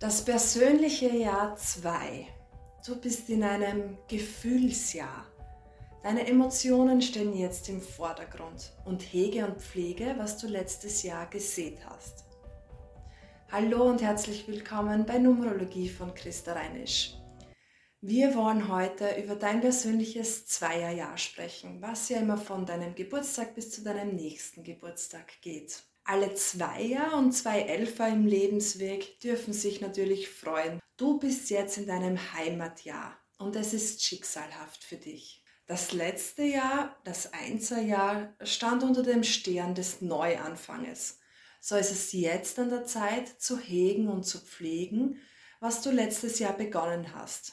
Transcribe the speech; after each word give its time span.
Das 0.00 0.24
persönliche 0.24 1.14
Jahr 1.14 1.56
2. 1.56 2.26
Du 2.86 2.98
bist 2.98 3.28
in 3.28 3.42
einem 3.44 3.98
Gefühlsjahr. 4.08 5.26
Deine 6.02 6.26
Emotionen 6.26 7.02
stehen 7.02 7.36
jetzt 7.36 7.68
im 7.68 7.82
Vordergrund 7.82 8.72
und 8.86 9.02
hege 9.02 9.44
und 9.44 9.60
pflege, 9.60 10.14
was 10.16 10.38
du 10.38 10.46
letztes 10.46 11.02
Jahr 11.02 11.26
gesät 11.26 11.80
hast. 11.84 12.24
Hallo 13.52 13.90
und 13.90 14.00
herzlich 14.00 14.48
willkommen 14.48 15.04
bei 15.04 15.18
Numerologie 15.18 15.90
von 15.90 16.14
Christa 16.14 16.54
Reinisch. 16.54 17.12
Wir 18.00 18.34
wollen 18.34 18.72
heute 18.72 19.20
über 19.22 19.34
dein 19.34 19.60
persönliches 19.60 20.46
Zweierjahr 20.46 21.18
sprechen, 21.18 21.82
was 21.82 22.08
ja 22.08 22.20
immer 22.20 22.38
von 22.38 22.64
deinem 22.64 22.94
Geburtstag 22.94 23.54
bis 23.54 23.70
zu 23.70 23.82
deinem 23.82 24.16
nächsten 24.16 24.64
Geburtstag 24.64 25.42
geht. 25.42 25.89
Alle 26.04 26.34
Zweier 26.34 27.14
und 27.16 27.32
zwei 27.32 27.60
Elfer 27.62 28.08
im 28.08 28.26
Lebensweg 28.26 29.20
dürfen 29.20 29.52
sich 29.52 29.80
natürlich 29.80 30.28
freuen. 30.28 30.80
Du 30.96 31.18
bist 31.18 31.50
jetzt 31.50 31.78
in 31.78 31.86
deinem 31.86 32.18
Heimatjahr 32.34 33.16
und 33.38 33.56
es 33.56 33.72
ist 33.72 34.02
schicksalhaft 34.02 34.82
für 34.82 34.96
dich. 34.96 35.44
Das 35.66 35.92
letzte 35.92 36.42
Jahr, 36.42 36.96
das 37.04 37.32
Einserjahr, 37.32 38.34
stand 38.42 38.82
unter 38.82 39.02
dem 39.02 39.22
Stern 39.22 39.74
des 39.74 40.00
Neuanfanges. 40.00 41.20
So 41.60 41.76
ist 41.76 41.92
es 41.92 42.12
jetzt 42.12 42.58
an 42.58 42.70
der 42.70 42.84
Zeit 42.84 43.28
zu 43.40 43.58
hegen 43.58 44.08
und 44.08 44.24
zu 44.24 44.40
pflegen, 44.40 45.20
was 45.60 45.82
du 45.82 45.90
letztes 45.90 46.38
Jahr 46.38 46.54
begonnen 46.54 47.14
hast. 47.14 47.52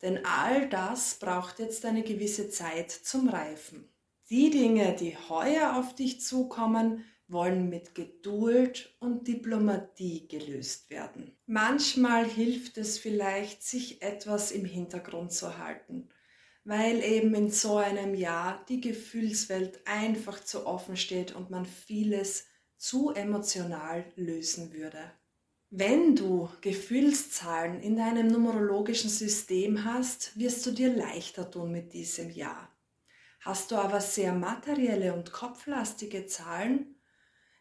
Denn 0.00 0.24
all 0.24 0.68
das 0.68 1.20
braucht 1.20 1.60
jetzt 1.60 1.84
eine 1.84 2.02
gewisse 2.02 2.48
Zeit 2.50 2.90
zum 2.90 3.28
Reifen. 3.28 3.88
Die 4.28 4.50
Dinge, 4.50 4.96
die 4.96 5.16
heuer 5.16 5.76
auf 5.76 5.94
dich 5.94 6.20
zukommen, 6.20 7.04
wollen 7.32 7.68
mit 7.68 7.94
Geduld 7.94 8.94
und 9.00 9.26
Diplomatie 9.26 10.28
gelöst 10.28 10.90
werden. 10.90 11.36
Manchmal 11.46 12.24
hilft 12.26 12.78
es 12.78 12.98
vielleicht, 12.98 13.62
sich 13.62 14.02
etwas 14.02 14.52
im 14.52 14.64
Hintergrund 14.64 15.32
zu 15.32 15.58
halten, 15.58 16.08
weil 16.64 17.02
eben 17.02 17.34
in 17.34 17.50
so 17.50 17.78
einem 17.78 18.14
Jahr 18.14 18.64
die 18.68 18.80
Gefühlswelt 18.80 19.80
einfach 19.86 20.42
zu 20.44 20.66
offen 20.66 20.96
steht 20.96 21.34
und 21.34 21.50
man 21.50 21.66
vieles 21.66 22.46
zu 22.76 23.10
emotional 23.10 24.04
lösen 24.16 24.72
würde. 24.72 25.12
Wenn 25.70 26.14
du 26.14 26.50
Gefühlszahlen 26.60 27.80
in 27.80 27.96
deinem 27.96 28.26
numerologischen 28.26 29.08
System 29.08 29.84
hast, 29.84 30.38
wirst 30.38 30.66
du 30.66 30.70
dir 30.70 30.94
leichter 30.94 31.50
tun 31.50 31.72
mit 31.72 31.94
diesem 31.94 32.28
Jahr. 32.28 32.68
Hast 33.40 33.70
du 33.70 33.76
aber 33.76 34.00
sehr 34.00 34.34
materielle 34.34 35.14
und 35.14 35.32
kopflastige 35.32 36.26
Zahlen, 36.26 36.94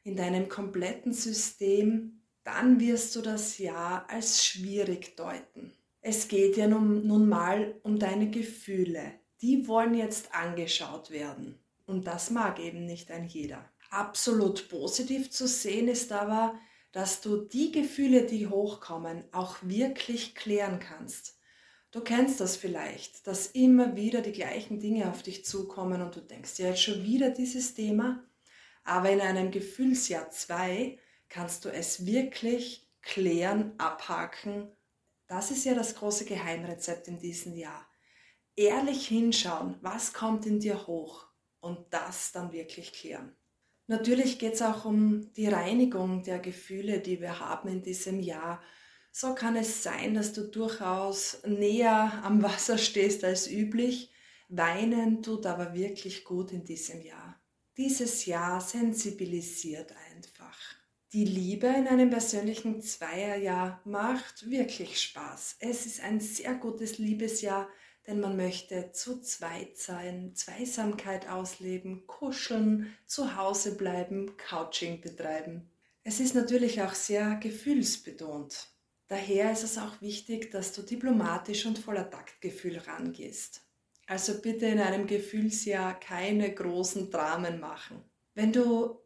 in 0.03 0.15
deinem 0.15 0.49
kompletten 0.49 1.13
System, 1.13 2.21
dann 2.43 2.79
wirst 2.79 3.15
du 3.15 3.21
das 3.21 3.57
Ja 3.57 4.05
als 4.07 4.45
schwierig 4.45 5.15
deuten. 5.15 5.71
Es 6.01 6.27
geht 6.27 6.57
ja 6.57 6.67
nun, 6.67 7.05
nun 7.05 7.29
mal 7.29 7.75
um 7.83 7.99
deine 7.99 8.29
Gefühle. 8.29 9.13
Die 9.41 9.67
wollen 9.67 9.93
jetzt 9.93 10.33
angeschaut 10.33 11.11
werden. 11.11 11.59
Und 11.85 12.07
das 12.07 12.31
mag 12.31 12.59
eben 12.59 12.85
nicht 12.85 13.11
ein 13.11 13.27
jeder. 13.27 13.69
Absolut 13.91 14.69
positiv 14.69 15.29
zu 15.29 15.47
sehen 15.47 15.87
ist 15.87 16.11
aber, 16.11 16.55
dass 16.91 17.21
du 17.21 17.37
die 17.37 17.71
Gefühle, 17.71 18.25
die 18.25 18.47
hochkommen, 18.47 19.23
auch 19.31 19.57
wirklich 19.61 20.35
klären 20.35 20.79
kannst. 20.79 21.37
Du 21.91 22.01
kennst 22.01 22.39
das 22.39 22.55
vielleicht, 22.55 23.27
dass 23.27 23.47
immer 23.47 23.95
wieder 23.95 24.21
die 24.21 24.31
gleichen 24.31 24.79
Dinge 24.79 25.09
auf 25.09 25.23
dich 25.23 25.43
zukommen 25.43 26.01
und 26.01 26.15
du 26.15 26.21
denkst 26.21 26.57
ja 26.57 26.67
jetzt 26.67 26.81
schon 26.81 27.03
wieder 27.03 27.29
dieses 27.29 27.73
Thema. 27.73 28.23
Aber 28.83 29.09
in 29.09 29.21
einem 29.21 29.51
Gefühlsjahr 29.51 30.29
2 30.29 30.97
kannst 31.29 31.65
du 31.65 31.69
es 31.69 32.05
wirklich 32.05 32.89
klären, 33.01 33.73
abhaken. 33.77 34.71
Das 35.27 35.51
ist 35.51 35.65
ja 35.65 35.73
das 35.73 35.95
große 35.95 36.25
Geheimrezept 36.25 37.07
in 37.07 37.19
diesem 37.19 37.55
Jahr. 37.55 37.87
Ehrlich 38.55 39.07
hinschauen, 39.07 39.77
was 39.81 40.13
kommt 40.13 40.45
in 40.45 40.59
dir 40.59 40.87
hoch 40.87 41.27
und 41.61 41.93
das 41.93 42.31
dann 42.31 42.51
wirklich 42.51 42.91
klären. 42.91 43.35
Natürlich 43.87 44.39
geht 44.39 44.53
es 44.53 44.61
auch 44.61 44.85
um 44.85 45.31
die 45.33 45.47
Reinigung 45.47 46.23
der 46.23 46.39
Gefühle, 46.39 46.99
die 46.99 47.21
wir 47.21 47.39
haben 47.39 47.69
in 47.69 47.81
diesem 47.81 48.19
Jahr. 48.19 48.61
So 49.11 49.35
kann 49.35 49.55
es 49.55 49.83
sein, 49.83 50.13
dass 50.13 50.33
du 50.33 50.49
durchaus 50.49 51.41
näher 51.45 52.21
am 52.23 52.43
Wasser 52.43 52.77
stehst 52.77 53.23
als 53.23 53.49
üblich. 53.49 54.11
Weinen 54.49 55.23
tut 55.23 55.45
aber 55.45 55.73
wirklich 55.73 56.23
gut 56.23 56.51
in 56.51 56.63
diesem 56.63 57.01
Jahr 57.01 57.40
dieses 57.81 58.27
Jahr 58.27 58.61
sensibilisiert 58.61 59.91
einfach. 60.11 60.55
Die 61.13 61.25
Liebe 61.25 61.65
in 61.65 61.87
einem 61.87 62.11
persönlichen 62.11 62.79
Zweierjahr 62.79 63.81
macht 63.85 64.47
wirklich 64.47 65.01
Spaß. 65.01 65.55
Es 65.57 65.87
ist 65.87 66.03
ein 66.03 66.19
sehr 66.19 66.53
gutes 66.53 66.99
Liebesjahr, 66.99 67.67
denn 68.05 68.19
man 68.19 68.37
möchte 68.37 68.91
zu 68.91 69.19
zweit 69.21 69.79
sein, 69.79 70.35
Zweisamkeit 70.35 71.27
ausleben, 71.27 72.05
kuscheln, 72.05 72.95
zu 73.07 73.35
Hause 73.35 73.75
bleiben, 73.77 74.37
Couching 74.37 75.01
betreiben. 75.01 75.67
Es 76.03 76.19
ist 76.19 76.35
natürlich 76.35 76.83
auch 76.83 76.93
sehr 76.93 77.35
gefühlsbetont. 77.37 78.67
Daher 79.07 79.51
ist 79.51 79.63
es 79.63 79.79
auch 79.79 80.01
wichtig, 80.01 80.51
dass 80.51 80.71
du 80.73 80.83
diplomatisch 80.83 81.65
und 81.65 81.79
voller 81.79 82.07
Taktgefühl 82.07 82.77
rangehst. 82.77 83.61
Also 84.11 84.41
bitte 84.41 84.65
in 84.65 84.81
einem 84.81 85.07
Gefühlsjahr 85.07 85.97
keine 85.97 86.53
großen 86.53 87.11
Dramen 87.11 87.61
machen. 87.61 88.03
Wenn 88.33 88.51
du 88.51 88.99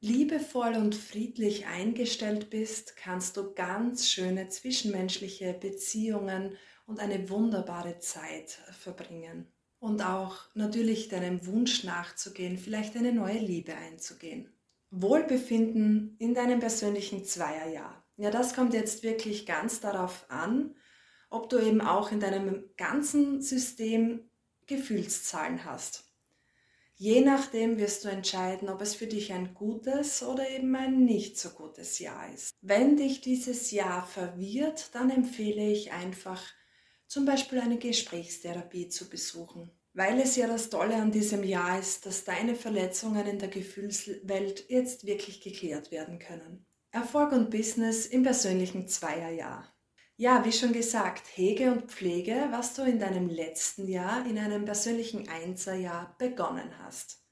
liebevoll 0.00 0.74
und 0.74 0.96
friedlich 0.96 1.68
eingestellt 1.68 2.50
bist, 2.50 2.96
kannst 2.96 3.36
du 3.36 3.54
ganz 3.54 4.10
schöne 4.10 4.48
zwischenmenschliche 4.48 5.52
Beziehungen 5.52 6.56
und 6.86 6.98
eine 6.98 7.30
wunderbare 7.30 8.00
Zeit 8.00 8.58
verbringen. 8.72 9.46
Und 9.78 10.02
auch 10.02 10.52
natürlich 10.54 11.06
deinem 11.06 11.46
Wunsch 11.46 11.84
nachzugehen, 11.84 12.58
vielleicht 12.58 12.96
eine 12.96 13.12
neue 13.12 13.38
Liebe 13.38 13.76
einzugehen. 13.76 14.52
Wohlbefinden 14.90 16.16
in 16.18 16.34
deinem 16.34 16.58
persönlichen 16.58 17.22
Zweierjahr. 17.22 18.04
Ja, 18.16 18.32
das 18.32 18.56
kommt 18.56 18.74
jetzt 18.74 19.04
wirklich 19.04 19.46
ganz 19.46 19.78
darauf 19.78 20.28
an, 20.30 20.74
ob 21.30 21.48
du 21.48 21.58
eben 21.58 21.80
auch 21.80 22.10
in 22.10 22.18
deinem 22.18 22.64
ganzen 22.76 23.40
System 23.40 24.27
Gefühlszahlen 24.68 25.64
hast. 25.64 26.04
Je 26.94 27.20
nachdem 27.20 27.78
wirst 27.78 28.04
du 28.04 28.08
entscheiden, 28.08 28.68
ob 28.68 28.80
es 28.80 28.94
für 28.94 29.06
dich 29.06 29.32
ein 29.32 29.54
gutes 29.54 30.22
oder 30.22 30.48
eben 30.50 30.74
ein 30.74 31.04
nicht 31.04 31.38
so 31.38 31.50
gutes 31.50 32.00
Jahr 32.00 32.32
ist. 32.32 32.54
Wenn 32.60 32.96
dich 32.96 33.20
dieses 33.20 33.70
Jahr 33.70 34.04
verwirrt, 34.04 34.94
dann 34.94 35.10
empfehle 35.10 35.70
ich 35.70 35.92
einfach 35.92 36.42
zum 37.06 37.24
Beispiel 37.24 37.60
eine 37.60 37.78
Gesprächstherapie 37.78 38.88
zu 38.88 39.08
besuchen. 39.08 39.70
Weil 39.94 40.20
es 40.20 40.36
ja 40.36 40.46
das 40.46 40.70
Tolle 40.70 40.96
an 40.96 41.12
diesem 41.12 41.44
Jahr 41.44 41.78
ist, 41.78 42.04
dass 42.04 42.24
deine 42.24 42.54
Verletzungen 42.54 43.26
in 43.26 43.38
der 43.38 43.48
Gefühlswelt 43.48 44.68
jetzt 44.68 45.06
wirklich 45.06 45.40
geklärt 45.40 45.90
werden 45.90 46.18
können. 46.18 46.66
Erfolg 46.90 47.32
und 47.32 47.50
Business 47.50 48.06
im 48.06 48.22
persönlichen 48.22 48.88
Zweierjahr. 48.88 49.72
Ja, 50.20 50.44
wie 50.44 50.50
schon 50.50 50.72
gesagt, 50.72 51.22
hege 51.36 51.70
und 51.70 51.92
pflege, 51.92 52.48
was 52.50 52.74
du 52.74 52.82
in 52.82 52.98
deinem 52.98 53.28
letzten 53.28 53.86
Jahr, 53.86 54.26
in 54.26 54.36
einem 54.36 54.64
persönlichen 54.64 55.28
Einserjahr 55.28 56.16
begonnen 56.18 56.76
hast, 56.80 57.24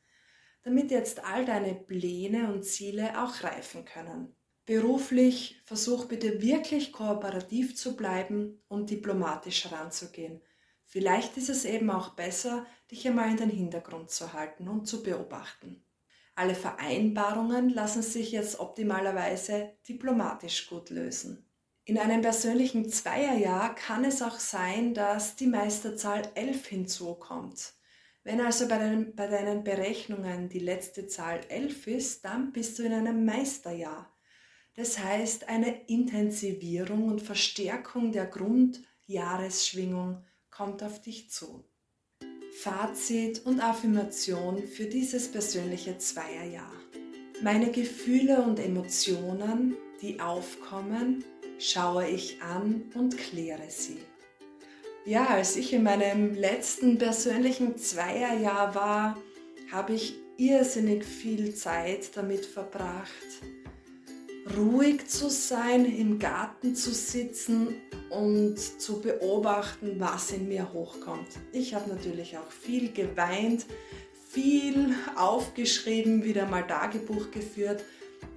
damit 0.62 0.92
jetzt 0.92 1.24
all 1.24 1.44
deine 1.44 1.74
Pläne 1.74 2.52
und 2.52 2.62
Ziele 2.64 3.20
auch 3.22 3.42
reifen 3.42 3.84
können. 3.84 4.36
Beruflich 4.66 5.60
versuch 5.64 6.06
bitte 6.06 6.40
wirklich 6.42 6.92
kooperativ 6.92 7.76
zu 7.76 7.96
bleiben 7.96 8.62
und 8.68 8.90
diplomatisch 8.90 9.64
heranzugehen. 9.64 10.40
Vielleicht 10.84 11.36
ist 11.38 11.48
es 11.50 11.64
eben 11.64 11.90
auch 11.90 12.14
besser, 12.14 12.66
dich 12.92 13.06
einmal 13.08 13.30
in 13.30 13.36
den 13.36 13.50
Hintergrund 13.50 14.10
zu 14.10 14.32
halten 14.32 14.68
und 14.68 14.86
zu 14.86 15.02
beobachten. 15.02 15.84
Alle 16.36 16.54
Vereinbarungen 16.54 17.68
lassen 17.70 18.02
sich 18.02 18.30
jetzt 18.32 18.60
optimalerweise 18.60 19.72
diplomatisch 19.88 20.68
gut 20.68 20.90
lösen. 20.90 21.45
In 21.88 21.98
einem 21.98 22.20
persönlichen 22.20 22.88
Zweierjahr 22.88 23.72
kann 23.76 24.04
es 24.04 24.20
auch 24.20 24.40
sein, 24.40 24.92
dass 24.92 25.36
die 25.36 25.46
Meisterzahl 25.46 26.28
11 26.34 26.66
hinzukommt. 26.66 27.74
Wenn 28.24 28.40
also 28.40 28.66
bei 28.66 28.76
deinen, 28.76 29.14
bei 29.14 29.28
deinen 29.28 29.62
Berechnungen 29.62 30.48
die 30.48 30.58
letzte 30.58 31.06
Zahl 31.06 31.42
11 31.48 31.86
ist, 31.86 32.24
dann 32.24 32.50
bist 32.50 32.76
du 32.76 32.82
in 32.82 32.92
einem 32.92 33.24
Meisterjahr. 33.24 34.12
Das 34.74 34.98
heißt, 34.98 35.48
eine 35.48 35.82
Intensivierung 35.86 37.04
und 37.04 37.22
Verstärkung 37.22 38.10
der 38.10 38.26
Grundjahresschwingung 38.26 40.24
kommt 40.50 40.82
auf 40.82 41.00
dich 41.00 41.30
zu. 41.30 41.64
Fazit 42.62 43.46
und 43.46 43.60
Affirmation 43.60 44.66
für 44.66 44.86
dieses 44.86 45.30
persönliche 45.30 45.98
Zweierjahr. 45.98 46.72
Meine 47.42 47.70
Gefühle 47.70 48.42
und 48.42 48.58
Emotionen, 48.58 49.76
die 50.02 50.18
aufkommen, 50.20 51.24
schaue 51.58 52.08
ich 52.08 52.42
an 52.42 52.90
und 52.94 53.16
kläre 53.16 53.68
sie. 53.68 53.98
Ja, 55.04 55.26
als 55.26 55.56
ich 55.56 55.72
in 55.72 55.84
meinem 55.84 56.34
letzten 56.34 56.98
persönlichen 56.98 57.76
Zweierjahr 57.76 58.74
war, 58.74 59.16
habe 59.70 59.94
ich 59.94 60.16
irrsinnig 60.36 61.04
viel 61.04 61.54
Zeit 61.54 62.16
damit 62.16 62.44
verbracht, 62.44 63.10
ruhig 64.56 65.06
zu 65.06 65.30
sein, 65.30 65.84
im 65.84 66.18
Garten 66.18 66.74
zu 66.74 66.92
sitzen 66.92 67.80
und 68.10 68.58
zu 68.58 69.00
beobachten, 69.00 69.96
was 69.98 70.32
in 70.32 70.48
mir 70.48 70.72
hochkommt. 70.72 71.28
Ich 71.52 71.74
habe 71.74 71.88
natürlich 71.88 72.36
auch 72.36 72.50
viel 72.50 72.92
geweint, 72.92 73.66
viel 74.28 74.94
aufgeschrieben, 75.16 76.24
wieder 76.24 76.46
mal 76.46 76.66
Tagebuch 76.66 77.30
geführt 77.30 77.82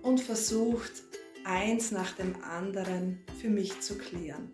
und 0.02 0.22
versucht, 0.22 1.09
eins 1.44 1.92
nach 1.92 2.12
dem 2.14 2.36
anderen 2.44 3.20
für 3.42 3.50
mich 3.50 3.80
zu 3.82 3.98
klären. 3.98 4.52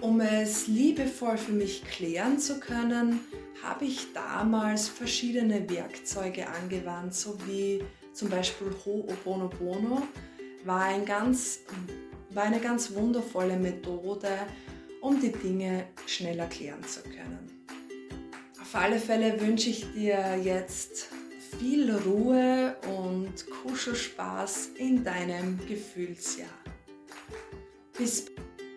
Um 0.00 0.20
es 0.20 0.66
liebevoll 0.66 1.38
für 1.38 1.52
mich 1.52 1.82
klären 1.84 2.38
zu 2.38 2.60
können, 2.60 3.20
habe 3.62 3.86
ich 3.86 4.12
damals 4.12 4.88
verschiedene 4.88 5.68
Werkzeuge 5.68 6.46
angewandt, 6.48 7.14
so 7.14 7.38
wie 7.46 7.82
zum 8.12 8.28
Beispiel 8.28 8.68
Ho'oponopono, 8.84 10.02
war, 10.64 10.82
ein 10.82 11.04
ganz, 11.04 11.60
war 12.30 12.44
eine 12.44 12.60
ganz 12.60 12.94
wundervolle 12.94 13.56
Methode, 13.56 14.28
um 15.00 15.20
die 15.20 15.32
Dinge 15.32 15.88
schneller 16.06 16.46
klären 16.46 16.82
zu 16.84 17.00
können. 17.02 17.46
Auf 18.60 18.74
alle 18.74 18.98
Fälle 18.98 19.40
wünsche 19.40 19.70
ich 19.70 19.86
dir 19.92 20.38
jetzt 20.42 21.08
viel 21.46 21.90
Ruhe 21.94 22.76
und 22.98 23.32
Kuschelspaß 23.62 24.70
in 24.76 25.04
deinem 25.04 25.58
Gefühlsjahr. 25.66 26.48
Bis 27.96 28.26